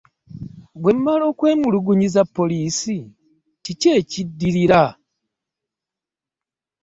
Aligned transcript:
Bwe 0.81 0.91
mmala 0.97 1.23
okwemulugunyiza 1.31 2.21
poliisi, 2.35 2.97
kiki 3.63 3.87
ekiddirira? 3.99 4.83